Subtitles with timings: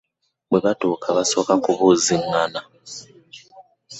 [0.49, 2.59] bwe batuuka basooka kubuuzigana.